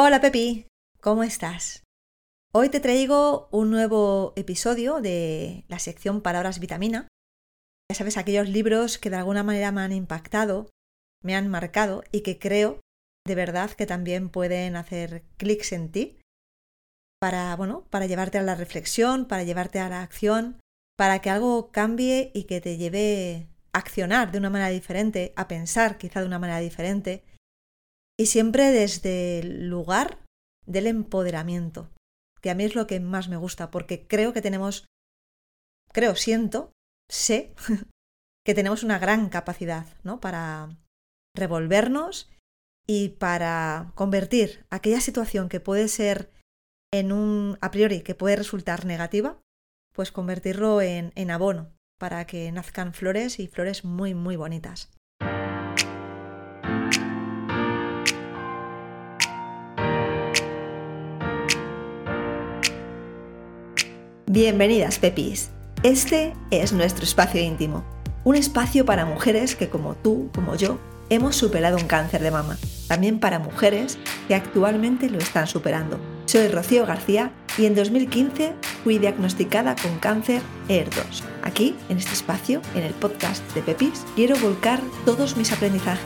[0.00, 0.68] Hola Pepi,
[1.00, 1.82] ¿cómo estás?
[2.54, 7.08] Hoy te traigo un nuevo episodio de la sección Palabras Vitamina.
[7.90, 10.70] Ya sabes, aquellos libros que de alguna manera me han impactado,
[11.24, 12.80] me han marcado y que creo
[13.26, 16.20] de verdad que también pueden hacer clics en ti
[17.20, 20.60] para, bueno, para llevarte a la reflexión, para llevarte a la acción,
[20.96, 25.48] para que algo cambie y que te lleve a accionar de una manera diferente, a
[25.48, 27.24] pensar quizá de una manera diferente
[28.18, 30.18] y siempre desde el lugar
[30.66, 31.90] del empoderamiento,
[32.40, 34.86] que a mí es lo que más me gusta, porque creo que tenemos,
[35.92, 36.72] creo, siento,
[37.08, 37.54] sé
[38.44, 40.20] que tenemos una gran capacidad, ¿no?
[40.20, 40.76] Para
[41.34, 42.30] revolvernos
[42.86, 46.32] y para convertir aquella situación que puede ser
[46.92, 49.40] en un, a priori, que puede resultar negativa,
[49.94, 54.90] pues convertirlo en, en abono para que nazcan flores y flores muy, muy bonitas.
[64.30, 65.48] Bienvenidas, Pepis.
[65.82, 67.82] Este es nuestro espacio íntimo,
[68.24, 70.78] un espacio para mujeres que como tú, como yo,
[71.08, 72.58] hemos superado un cáncer de mama.
[72.88, 73.96] También para mujeres
[74.28, 75.98] que actualmente lo están superando.
[76.26, 78.52] Soy Rocío García y en 2015
[78.84, 81.22] fui diagnosticada con cáncer ER2.
[81.42, 86.04] Aquí, en este espacio, en el podcast de Pepis, quiero volcar todos mis aprendizajes,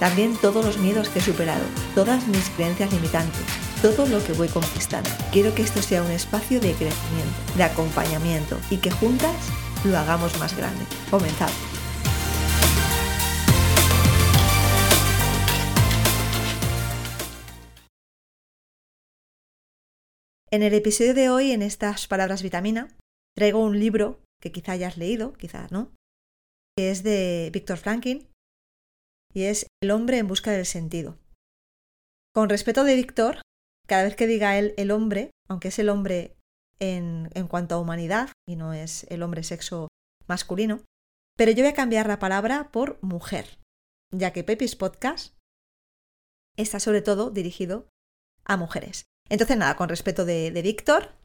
[0.00, 1.62] también todos los miedos que he superado,
[1.94, 5.08] todas mis creencias limitantes todo lo que voy conquistando.
[5.32, 9.34] Quiero que esto sea un espacio de crecimiento, de acompañamiento y que juntas
[9.84, 10.84] lo hagamos más grande.
[11.10, 11.56] Comenzamos.
[20.52, 22.88] En el episodio de hoy, en estas palabras vitamina,
[23.36, 25.92] traigo un libro que quizá hayas leído, quizá no,
[26.76, 28.26] que es de Víctor Franklin
[29.32, 31.16] y es El hombre en busca del sentido.
[32.34, 33.42] Con respeto de Víctor,
[33.90, 36.36] cada vez que diga él el hombre, aunque es el hombre
[36.78, 39.88] en, en cuanto a humanidad y no es el hombre sexo
[40.28, 40.84] masculino,
[41.36, 43.58] pero yo voy a cambiar la palabra por mujer,
[44.14, 45.34] ya que Pepis Podcast
[46.56, 47.88] está sobre todo dirigido
[48.44, 49.06] a mujeres.
[49.28, 51.16] Entonces, nada, con respeto de, de Víctor,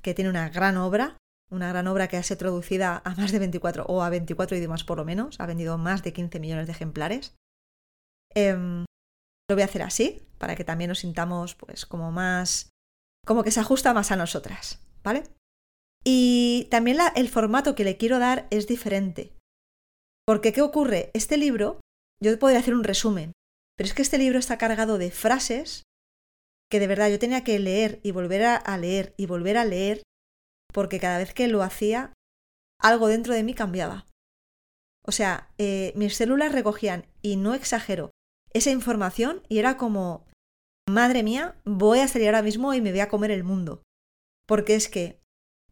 [0.00, 1.16] que tiene una gran obra,
[1.50, 4.84] una gran obra que ha sido traducida a más de 24 o a 24 idiomas
[4.84, 7.34] por lo menos, ha vendido más de 15 millones de ejemplares.
[8.36, 8.84] Eh,
[9.48, 12.70] lo voy a hacer así, para que también nos sintamos pues como más,
[13.26, 15.24] como que se ajusta más a nosotras, ¿vale?
[16.04, 19.36] Y también el formato que le quiero dar es diferente.
[20.26, 21.10] Porque, ¿qué ocurre?
[21.14, 21.80] Este libro,
[22.20, 23.32] yo podría hacer un resumen,
[23.76, 25.82] pero es que este libro está cargado de frases
[26.70, 30.02] que de verdad yo tenía que leer y volver a, leer y volver a leer,
[30.72, 32.14] porque cada vez que lo hacía,
[32.80, 34.06] algo dentro de mí cambiaba.
[35.04, 38.10] O sea, eh, mis células recogían, y no exagero,
[38.54, 40.26] esa información y era como,
[40.88, 43.82] madre mía, voy a salir ahora mismo y me voy a comer el mundo.
[44.46, 45.20] Porque es que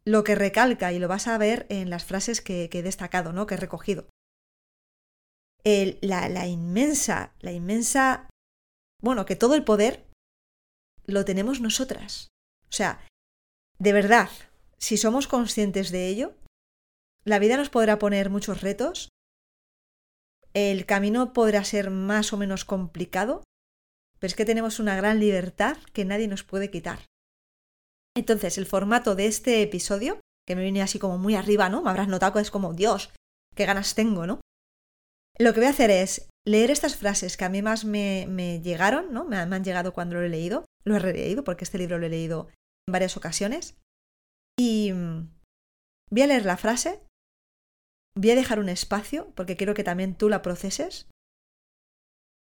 [0.03, 3.45] lo que recalca, y lo vas a ver en las frases que, he destacado, ¿no?
[3.45, 4.07] que he recogido,
[5.63, 8.29] la, la inmensa, la inmensa,
[9.01, 10.07] bueno, que todo el poder
[11.05, 12.29] lo tenemos nosotras.
[12.63, 13.05] O sea,
[13.77, 14.29] de verdad,
[14.77, 16.35] si somos conscientes de ello,
[17.23, 19.09] la vida nos podrá poner muchos retos,
[20.53, 23.43] el camino podrá ser más o menos complicado,
[24.19, 26.99] pero es que tenemos una gran libertad que nadie nos puede quitar.
[28.15, 31.81] Entonces, el formato de este episodio, que me viene así como muy arriba, ¿no?
[31.81, 33.11] Me habrás notado es como, Dios,
[33.55, 34.41] qué ganas tengo, ¿no?
[35.39, 39.13] Lo que voy a hacer es leer estas frases que a mí más me, llegaron,
[39.13, 39.23] ¿no?
[39.25, 42.09] Me, han llegado cuando lo he leído, lo he releído porque este libro lo he
[42.09, 42.49] leído
[42.87, 43.79] en varias ocasiones.
[44.59, 45.31] Y mm,
[46.11, 47.01] voy a leer la frase
[48.15, 51.07] Voy a dejar un espacio porque quiero que también tú la proceses.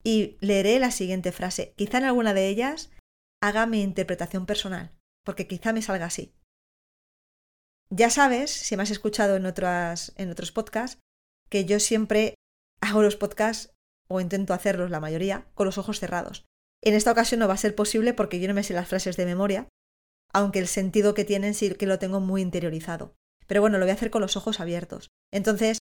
[0.03, 1.73] Y leeré la siguiente frase.
[1.75, 2.91] Quizá en alguna de ellas
[3.41, 4.91] haga mi interpretación personal,
[5.25, 6.33] porque quizá me salga así.
[7.89, 10.99] Ya sabes, si me has escuchado en, en otros podcasts,
[11.49, 12.35] que yo siempre
[12.81, 13.73] hago los podcasts,
[14.09, 16.45] o intento hacerlos la mayoría, con los ojos cerrados.
[16.81, 19.17] En esta ocasión no va a ser posible porque yo no me sé las frases
[19.17, 19.67] de memoria,
[20.33, 23.15] aunque el sentido que tienen sí que lo tengo muy interiorizado.
[23.47, 25.07] Pero bueno, lo voy a hacer con los ojos abiertos.
[25.33, 25.79] Entonces,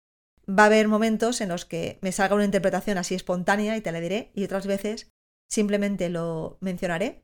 [0.48, 3.92] va a haber momentos en los que me salga una interpretación así espontánea y te
[3.92, 5.10] la diré, y otras veces
[5.50, 7.22] simplemente lo mencionaré.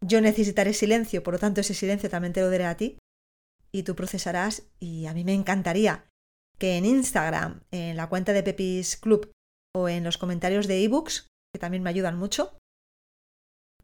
[0.00, 2.98] Yo necesitaré silencio, por lo tanto ese silencio también te lo diré a ti,
[3.72, 6.06] y tú procesarás, y a mí me encantaría
[6.58, 9.32] que en Instagram, en la cuenta de Pepis Club
[9.74, 12.56] o en los comentarios de ebooks, que también me ayudan mucho,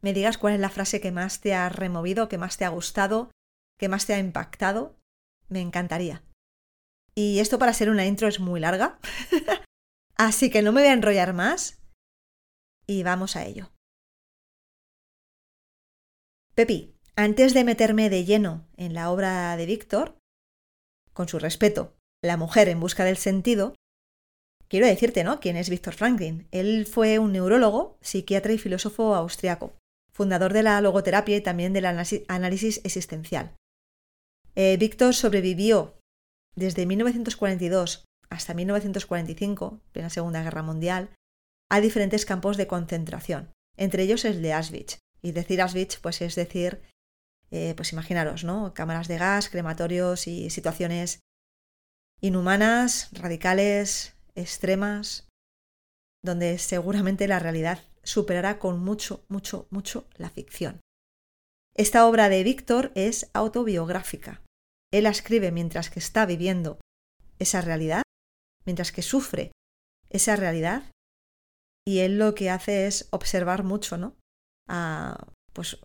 [0.02, 2.68] me digas cuál es la frase que más te ha removido, que más te ha
[2.68, 3.30] gustado,
[3.78, 4.96] que más te ha impactado.
[5.50, 6.22] Me encantaría.
[7.14, 8.98] Y esto para ser una intro es muy larga.
[10.16, 11.82] Así que no me voy a enrollar más.
[12.86, 13.70] Y vamos a ello.
[16.54, 20.18] Pepi, antes de meterme de lleno en la obra de Víctor,
[21.12, 23.74] con su respeto, La mujer en busca del sentido,
[24.68, 25.40] quiero decirte, ¿no?
[25.40, 26.48] ¿Quién es Víctor Franklin?
[26.50, 29.72] Él fue un neurólogo, psiquiatra y filósofo austriaco,
[30.12, 33.56] fundador de la logoterapia y también del análisis existencial.
[34.54, 35.98] Eh, Víctor sobrevivió
[36.56, 41.10] desde 1942 hasta 1945, en la Segunda Guerra Mundial,
[41.70, 44.98] a diferentes campos de concentración, entre ellos el de Auschwitz.
[45.22, 46.82] Y decir Auschwitz, pues es decir,
[47.50, 48.72] eh, pues imaginaros, ¿no?
[48.74, 51.20] Cámaras de gas, crematorios y situaciones
[52.20, 55.28] inhumanas, radicales, extremas,
[56.22, 60.80] donde seguramente la realidad superará con mucho, mucho, mucho la ficción.
[61.76, 64.42] Esta obra de Víctor es autobiográfica.
[64.92, 66.78] Él la escribe mientras que está viviendo
[67.38, 68.02] esa realidad,
[68.66, 69.52] mientras que sufre
[70.10, 70.90] esa realidad,
[71.86, 74.16] y él lo que hace es observar mucho, ¿no?
[74.68, 75.80] A pues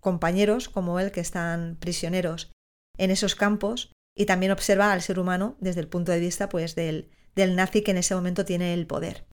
[0.00, 2.52] compañeros como él que están prisioneros
[2.96, 6.74] en esos campos y también observa al ser humano desde el punto de vista pues
[6.74, 9.26] del, del nazi que en ese momento tiene el poder.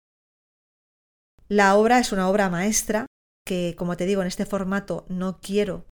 [1.48, 3.06] La obra es una obra maestra
[3.46, 5.86] que, como te digo, en este formato no quiero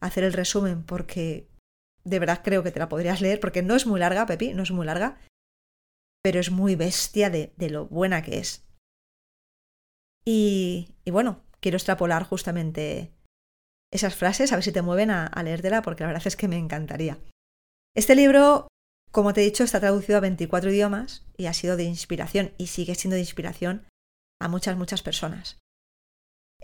[0.00, 1.48] hacer el resumen porque
[2.04, 4.62] de verdad creo que te la podrías leer porque no es muy larga, Pepi, no
[4.62, 5.18] es muy larga,
[6.22, 8.66] pero es muy bestia de, lo buena que es.
[10.24, 13.12] Y, bueno, quiero extrapolar justamente
[13.92, 16.48] esas frases, a ver si te mueven a, a leértela, porque la verdad es que
[16.48, 17.18] me encantaría.
[17.96, 18.68] Este libro,
[19.10, 22.68] como te he dicho, está traducido a 24 idiomas y ha sido de inspiración y
[22.68, 23.86] sigue siendo de inspiración
[24.40, 25.58] a muchas, muchas personas.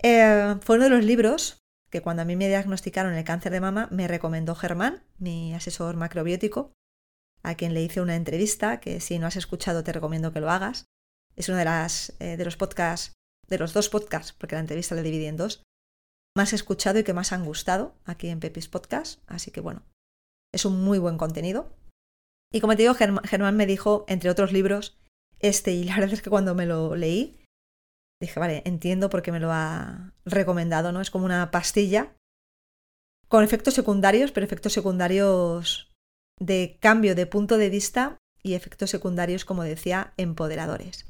[0.01, 3.61] Eh, fue uno de los libros que cuando a mí me diagnosticaron el cáncer de
[3.61, 6.73] mama me recomendó Germán, mi asesor macrobiótico,
[7.43, 10.51] a quien le hice una entrevista, que si no has escuchado te recomiendo que lo
[10.51, 10.85] hagas.
[11.35, 13.13] Es uno de, las, eh, de los podcasts,
[13.47, 15.63] de los dos podcasts, porque la entrevista la dividí en dos,
[16.35, 19.21] más escuchado y que más han gustado aquí en Pepis Podcast.
[19.27, 19.83] Así que bueno,
[20.53, 21.73] es un muy buen contenido.
[22.51, 24.97] Y como te digo, Germán me dijo, entre otros libros,
[25.39, 27.39] este, y la verdad es que cuando me lo leí,
[28.21, 31.01] dije, vale, entiendo por qué me lo ha recomendado, ¿no?
[31.01, 32.15] Es como una pastilla
[33.27, 35.91] con efectos secundarios, pero efectos secundarios
[36.39, 41.05] de cambio de punto de vista y efectos secundarios, como decía, empoderadores.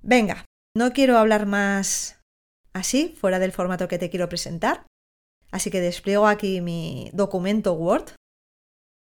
[0.00, 0.44] Venga,
[0.76, 2.20] no quiero hablar más
[2.72, 4.86] así, fuera del formato que te quiero presentar,
[5.50, 8.12] así que despliego aquí mi documento Word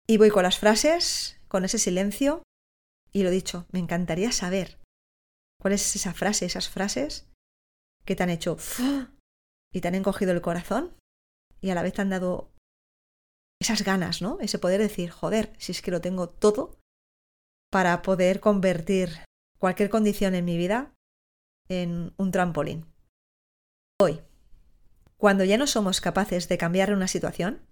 [0.07, 2.44] y voy con las frases, con ese silencio,
[3.12, 4.77] y lo dicho, me encantaría saber
[5.59, 7.29] ¿Cuál es esa frase, esas frases
[8.05, 8.57] que te han hecho
[9.73, 10.95] y te han encogido el corazón
[11.61, 12.51] y a la vez te han dado
[13.61, 14.38] esas ganas, ¿no?
[14.41, 16.79] Ese poder decir, joder, si es que lo tengo todo
[17.71, 19.25] para poder convertir
[19.57, 20.94] cualquier condición en mi vida
[21.69, 22.85] en un trampolín.
[24.01, 24.21] Hoy,
[25.15, 27.65] cuando ya no somos capaces de cambiar una situación,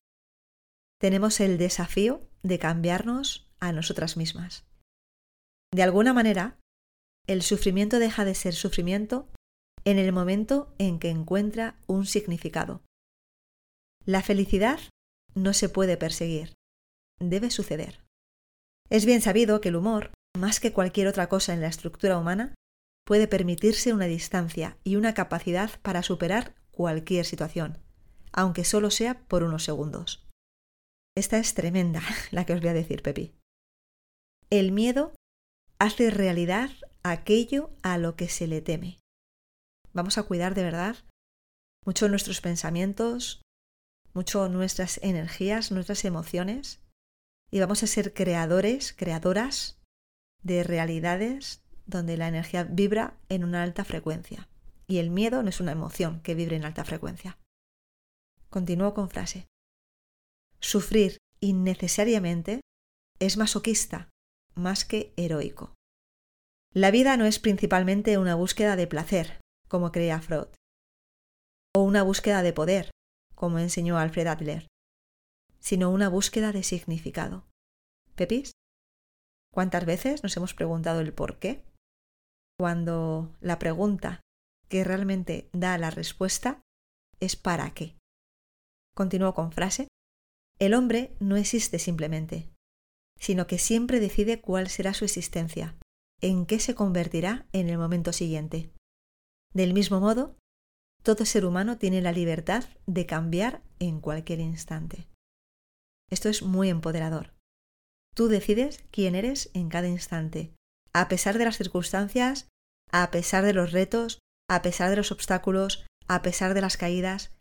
[0.99, 4.65] tenemos el desafío de cambiarnos a nosotras mismas.
[5.73, 6.57] De alguna manera,
[7.31, 9.29] el sufrimiento deja de ser sufrimiento
[9.83, 12.81] en el momento en que encuentra un significado.
[14.05, 14.79] La felicidad
[15.33, 16.53] no se puede perseguir,
[17.19, 18.03] debe suceder.
[18.89, 22.55] Es bien sabido que el humor, más que cualquier otra cosa en la estructura humana,
[23.05, 27.77] puede permitirse una distancia y una capacidad para superar cualquier situación,
[28.31, 30.27] aunque solo sea por unos segundos.
[31.15, 33.33] Esta es tremenda, la que os voy a decir, Pepi.
[34.49, 35.13] El miedo
[35.79, 36.71] hace realidad
[37.03, 38.99] aquello a lo que se le teme.
[39.93, 40.95] Vamos a cuidar de verdad
[41.85, 43.41] mucho nuestros pensamientos,
[44.13, 46.79] mucho nuestras energías, nuestras emociones,
[47.49, 49.79] y vamos a ser creadores, creadoras
[50.43, 54.47] de realidades donde la energía vibra en una alta frecuencia.
[54.87, 57.37] Y el miedo no es una emoción que vibre en alta frecuencia.
[58.49, 59.47] Continúo con frase.
[60.59, 62.61] Sufrir innecesariamente
[63.19, 64.09] es masoquista
[64.55, 65.73] más que heroico.
[66.73, 70.47] La vida no es principalmente una búsqueda de placer, como creía Freud,
[71.75, 72.91] o una búsqueda de poder,
[73.35, 74.67] como enseñó Alfred Adler,
[75.59, 77.45] sino una búsqueda de significado.
[78.15, 78.53] ¿Pepis?
[79.53, 81.65] ¿Cuántas veces nos hemos preguntado el por qué?
[82.57, 84.21] Cuando la pregunta
[84.69, 86.61] que realmente da la respuesta
[87.19, 87.97] es ¿para qué?
[88.95, 89.89] Continúo con frase.
[90.57, 92.49] El hombre no existe simplemente,
[93.19, 95.75] sino que siempre decide cuál será su existencia,
[96.21, 98.71] en qué se convertirá en el momento siguiente.
[99.53, 100.37] Del mismo modo,
[101.03, 105.07] todo ser humano tiene la libertad de cambiar en cualquier instante.
[106.09, 107.33] Esto es muy empoderador.
[108.15, 110.53] Tú decides quién eres en cada instante,
[110.93, 112.49] a pesar de las circunstancias,
[112.91, 117.31] a pesar de los retos, a pesar de los obstáculos, a pesar de las caídas,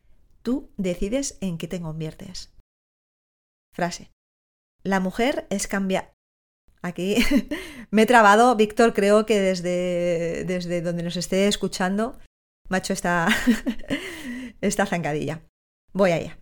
[0.42, 2.52] tú decides en qué te conviertes.
[3.74, 4.10] Frase.
[4.82, 6.14] La mujer es cambiar.
[6.82, 7.16] Aquí
[7.90, 12.18] me he trabado, Víctor, creo que desde, desde donde nos esté escuchando,
[12.68, 13.28] macho esta,
[14.60, 15.46] esta zancadilla.
[15.92, 16.38] Voy allá.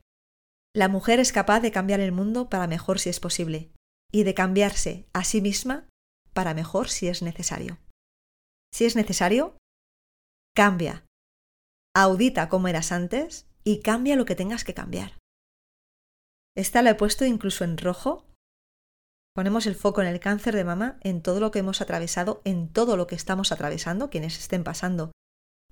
[0.75, 3.73] La mujer es capaz de cambiar el mundo para mejor si es posible
[4.13, 5.89] y de cambiarse a sí misma
[6.33, 7.79] para mejor si es necesario.
[8.73, 9.57] Si es necesario,
[10.55, 11.05] cambia.
[11.97, 15.19] Audita cómo eras antes y cambia lo que tengas que cambiar.
[16.55, 18.28] Esta la he puesto incluso en rojo.
[19.39, 22.73] Ponemos el foco en el cáncer de mama, en todo lo que hemos atravesado, en
[22.73, 25.13] todo lo que estamos atravesando, quienes estén pasando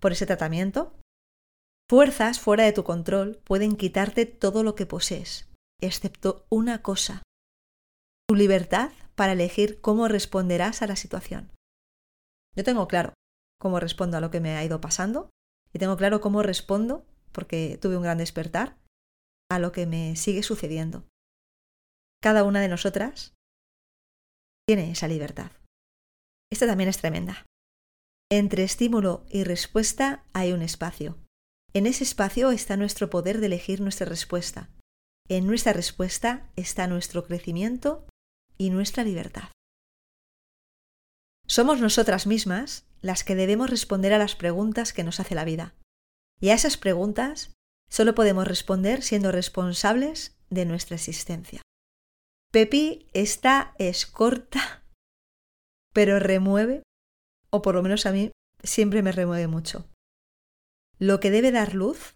[0.00, 0.94] por ese tratamiento.
[1.90, 5.50] Fuerzas fuera de tu control pueden quitarte todo lo que posees,
[5.82, 7.24] excepto una cosa,
[8.28, 11.50] tu libertad para elegir cómo responderás a la situación.
[12.54, 13.14] Yo tengo claro
[13.60, 15.30] cómo respondo a lo que me ha ido pasando
[15.72, 18.78] y tengo claro cómo respondo, porque tuve un gran despertar,
[19.50, 21.02] a lo que me sigue sucediendo.
[22.22, 23.32] Cada una de nosotras
[24.66, 25.52] tiene esa libertad.
[26.50, 27.46] Esta también es tremenda.
[28.30, 31.16] Entre estímulo y respuesta hay un espacio.
[31.72, 34.70] En ese espacio está nuestro poder de elegir nuestra respuesta.
[35.28, 38.06] En nuestra respuesta está nuestro crecimiento
[38.58, 39.50] y nuestra libertad.
[41.46, 45.74] Somos nosotras mismas las que debemos responder a las preguntas que nos hace la vida.
[46.40, 47.52] Y a esas preguntas
[47.88, 51.62] solo podemos responder siendo responsables de nuestra existencia.
[52.56, 54.82] Pepi, esta es corta,
[55.92, 56.82] pero remueve,
[57.50, 58.32] o por lo menos a mí
[58.62, 59.90] siempre me remueve mucho.
[60.98, 62.14] Lo que debe dar luz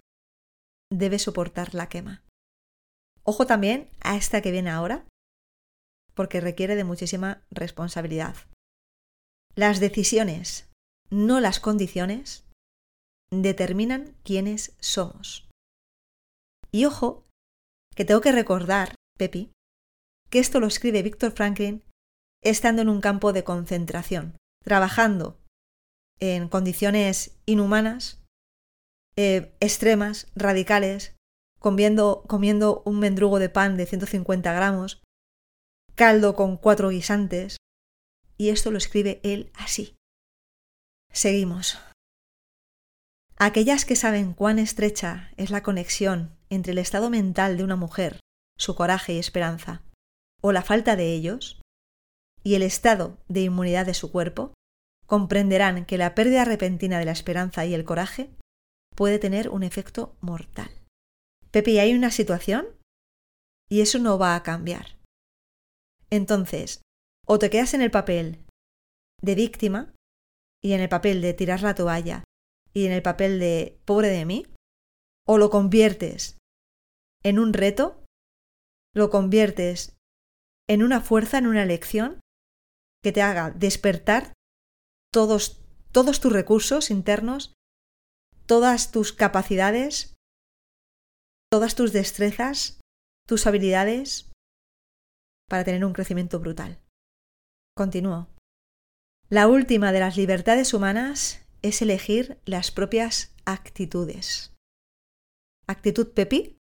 [0.90, 2.24] debe soportar la quema.
[3.22, 5.06] Ojo también a esta que viene ahora,
[6.14, 8.34] porque requiere de muchísima responsabilidad.
[9.54, 10.70] Las decisiones,
[11.10, 12.46] no las condiciones,
[13.30, 15.46] determinan quiénes somos.
[16.72, 17.26] Y ojo,
[17.94, 19.52] que tengo que recordar, Pepi,
[20.30, 21.84] que esto lo escribe Víctor Franklin
[22.42, 25.38] estando en un campo de concentración, trabajando
[26.20, 28.22] en condiciones inhumanas,
[29.16, 31.16] eh, extremas, radicales,
[31.58, 35.02] comiendo, comiendo un mendrugo de pan de 150 gramos,
[35.94, 37.56] caldo con cuatro guisantes,
[38.38, 39.96] y esto lo escribe él así.
[41.12, 41.78] Seguimos.
[43.36, 48.20] Aquellas que saben cuán estrecha es la conexión entre el estado mental de una mujer,
[48.56, 49.82] su coraje y esperanza,
[50.40, 51.60] o la falta de ellos,
[52.42, 54.54] y el estado de inmunidad de su cuerpo,
[55.06, 58.30] comprenderán que la pérdida repentina de la esperanza y el coraje
[58.94, 60.70] puede tener un efecto mortal.
[61.50, 62.68] Pepe, hay una situación
[63.68, 64.98] y eso no va a cambiar.
[66.10, 66.82] Entonces,
[67.26, 68.44] o te quedas en el papel
[69.20, 69.94] de víctima
[70.62, 72.24] y en el papel de tirar la toalla
[72.72, 74.46] y en el papel de pobre de mí,
[75.26, 76.38] o lo conviertes
[77.22, 78.04] en un reto,
[78.94, 79.96] lo conviertes
[80.70, 82.20] en una fuerza, en una elección
[83.02, 84.34] que te haga despertar
[85.12, 85.60] todos,
[85.90, 87.54] todos tus recursos internos,
[88.46, 90.14] todas tus capacidades,
[91.50, 92.78] todas tus destrezas,
[93.26, 94.30] tus habilidades,
[95.48, 96.80] para tener un crecimiento brutal.
[97.76, 98.28] Continúo.
[99.28, 104.54] La última de las libertades humanas es elegir las propias actitudes.
[105.66, 106.59] Actitud Pepi.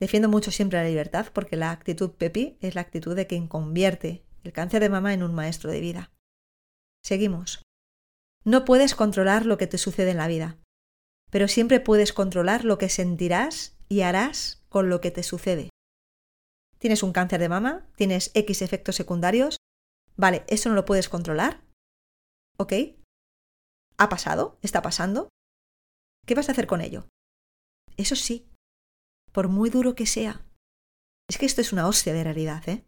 [0.00, 4.24] Defiendo mucho siempre la libertad porque la actitud Pepi es la actitud de quien convierte
[4.42, 6.12] el cáncer de mama en un maestro de vida.
[7.02, 7.62] Seguimos.
[8.44, 10.58] No puedes controlar lo que te sucede en la vida,
[11.30, 15.70] pero siempre puedes controlar lo que sentirás y harás con lo que te sucede
[16.84, 19.56] tienes un cáncer de mama, tienes X efectos secundarios,
[20.16, 21.64] vale, eso no lo puedes controlar,
[22.58, 22.74] ¿ok?
[23.96, 24.58] ¿Ha pasado?
[24.60, 25.30] ¿Está pasando?
[26.26, 27.08] ¿Qué vas a hacer con ello?
[27.96, 28.50] Eso sí,
[29.34, 30.46] por muy duro que sea.
[31.28, 32.86] Es que esto es una hostia de realidad, ¿eh?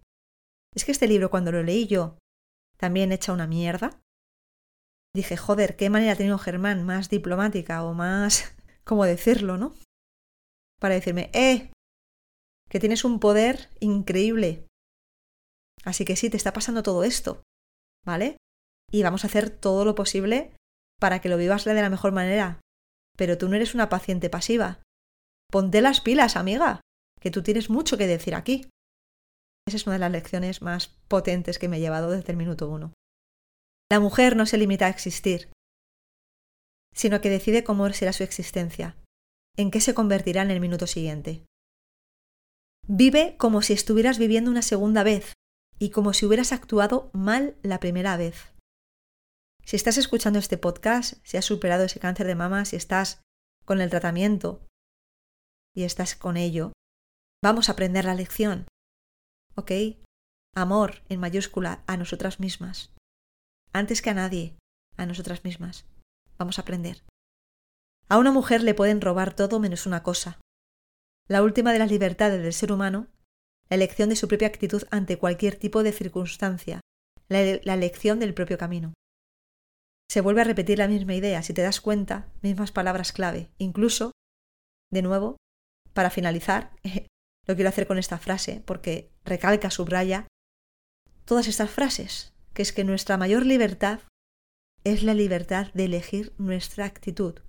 [0.74, 2.18] Es que este libro cuando lo leí yo,
[2.78, 4.00] también hecha una mierda,
[5.14, 9.74] dije, joder, qué manera ha tenido Germán más diplomática o más, ¿cómo decirlo, no?
[10.78, 11.72] Para decirme, eh,
[12.70, 14.66] que tienes un poder increíble.
[15.84, 17.42] Así que sí, te está pasando todo esto,
[18.04, 18.36] ¿vale?
[18.92, 20.54] Y vamos a hacer todo lo posible
[21.00, 22.60] para que lo vivas de la mejor manera.
[23.16, 24.82] Pero tú no eres una paciente pasiva.
[25.50, 26.80] Ponte las pilas, amiga,
[27.20, 28.68] que tú tienes mucho que decir aquí.
[29.66, 32.68] Esa es una de las lecciones más potentes que me he llevado desde el minuto
[32.68, 32.92] uno.
[33.90, 35.50] La mujer no se limita a existir,
[36.92, 38.96] sino que decide cómo será su existencia,
[39.56, 41.44] en qué se convertirá en el minuto siguiente.
[42.88, 45.32] Vive como si estuvieras viviendo una segunda vez
[45.78, 48.54] y como si hubieras actuado mal la primera vez.
[49.64, 53.20] Si estás escuchando este podcast, si has superado ese cáncer de mama, si estás
[53.64, 54.65] con el tratamiento
[55.76, 56.72] y estás con ello,
[57.44, 58.66] vamos a aprender la lección.
[59.54, 59.70] ¿Ok?
[60.54, 62.92] Amor en mayúscula a nosotras mismas.
[63.72, 64.56] Antes que a nadie,
[64.96, 65.84] a nosotras mismas.
[66.38, 67.02] Vamos a aprender.
[68.08, 70.40] A una mujer le pueden robar todo menos una cosa.
[71.28, 73.08] La última de las libertades del ser humano,
[73.68, 76.80] la elección de su propia actitud ante cualquier tipo de circunstancia,
[77.28, 78.94] la, elección del propio camino.
[80.08, 83.50] Se vuelve a repetir la misma idea, si te das cuenta, mismas palabras clave.
[83.58, 84.12] Incluso,
[84.92, 85.36] de nuevo,
[85.96, 86.70] para finalizar,
[87.46, 90.26] Lo quiero hacer con esta frase porque recalca, subraya
[91.24, 94.00] todas estas frases, que es que nuestra mayor libertad
[94.84, 97.40] es la libertad de elegir nuestra actitud.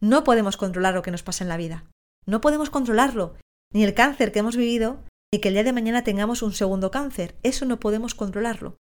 [0.00, 1.88] No podemos controlar lo que nos pasa en la vida.
[2.26, 3.36] No podemos controlarlo,
[3.72, 6.90] ni el cáncer que hemos vivido, ni que el día de mañana tengamos un segundo
[6.90, 7.38] cáncer.
[7.42, 8.78] Eso no podemos controlarlo.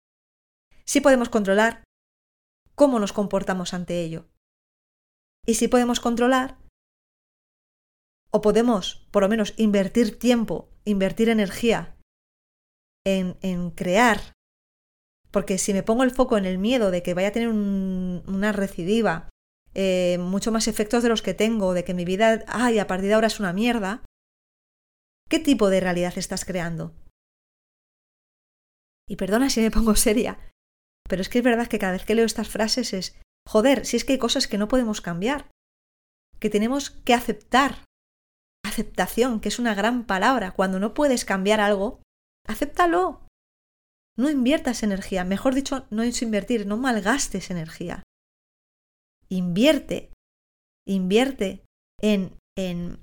[0.85, 1.85] Sí podemos controlar
[2.75, 4.29] cómo nos comportamos ante ello.
[5.47, 6.62] Y sí podemos controlar
[8.33, 11.97] o podemos, por lo menos, invertir tiempo, invertir energía
[13.05, 14.33] en, en crear.
[15.31, 18.53] Porque si me pongo el foco en el miedo de que vaya a tener una
[18.53, 19.29] recidiva,
[19.75, 23.09] eh, mucho más efectos de los que tengo, de que mi vida, ay, a partir
[23.09, 24.05] de ahora es una mierda,
[25.29, 26.95] ¿qué tipo de realidad estás creando?
[29.09, 30.39] Y perdona si me pongo seria,
[31.09, 33.97] pero es que es verdad que cada vez que leo estas frases es, joder, si
[33.97, 35.51] es que hay cosas que no podemos cambiar,
[36.39, 37.85] que tenemos que aceptar
[38.73, 40.53] aceptación, que es una gran palabra.
[40.53, 42.03] Cuando no puedes cambiar algo,
[42.47, 43.27] acéptalo.
[44.17, 48.03] No inviertas energía, mejor dicho, no es invertir, no malgastes energía.
[49.29, 50.13] Invierte,
[50.87, 51.65] invierte
[52.01, 53.01] en, en,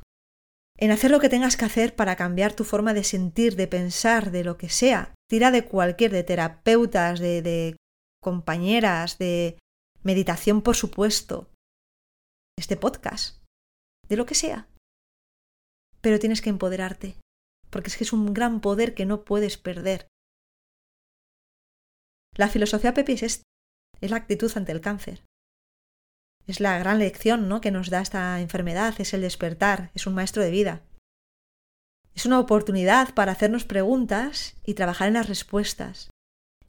[0.78, 4.30] en hacer lo que tengas que hacer para cambiar tu forma de sentir, de pensar,
[4.30, 5.14] de lo que sea.
[5.28, 7.76] Tira de cualquier, de terapeutas, de, de
[8.22, 9.58] compañeras, de
[10.04, 11.50] meditación, por supuesto,
[12.58, 13.44] este podcast,
[14.08, 14.68] de lo que sea
[16.02, 17.18] pero tienes que empoderarte,
[17.70, 20.08] porque es que es un gran poder que no puedes perder.
[22.36, 23.44] La filosofía Pepis es,
[24.02, 25.24] es la actitud ante el cáncer.
[26.48, 27.62] Es la gran lección ¿no?
[27.62, 30.82] que nos da esta enfermedad, es el despertar, es un maestro de vida.
[32.16, 36.10] Es una oportunidad para hacernos preguntas y trabajar en las respuestas.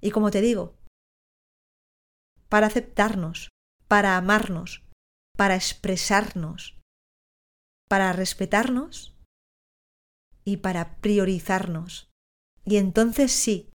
[0.01, 0.75] Y como te digo,
[2.49, 3.49] para aceptarnos,
[3.89, 4.83] para amarnos,
[5.37, 6.79] para expresarnos,
[7.89, 9.15] para respetarnos
[10.51, 12.11] y para priorizarnos.
[12.65, 13.71] Y entonces sí,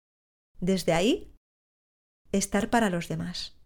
[0.62, 1.36] desde ahí,
[2.32, 3.58] estar para los demás.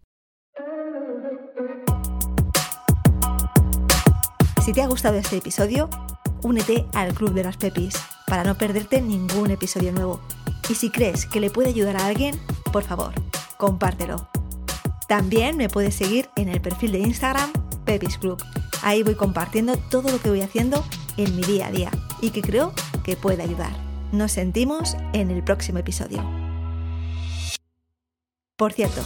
[4.64, 5.88] Si te ha gustado este episodio,
[6.42, 7.94] únete al Club de las Pepis
[8.26, 10.20] para no perderte ningún episodio nuevo.
[10.68, 12.40] Y si crees que le puede ayudar a alguien,
[12.72, 13.14] por favor,
[13.56, 14.28] compártelo.
[15.06, 17.52] También me puedes seguir en el perfil de Instagram
[17.84, 18.42] Pepis Club.
[18.82, 20.84] Ahí voy compartiendo todo lo que voy haciendo
[21.16, 22.72] en mi día a día y que creo
[23.06, 23.70] que puede ayudar.
[24.10, 26.22] Nos sentimos en el próximo episodio.
[28.56, 29.00] Por cierto,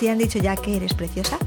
[0.00, 1.38] ¿te han dicho ya que eres preciosa?